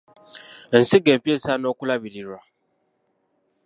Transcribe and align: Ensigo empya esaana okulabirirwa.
Ensigo 0.77 1.09
empya 1.15 1.33
esaana 1.37 1.67
okulabirirwa. 1.73 2.39